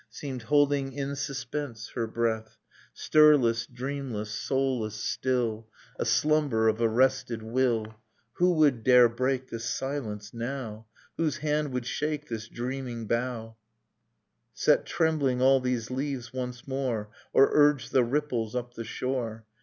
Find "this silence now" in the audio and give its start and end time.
9.51-10.87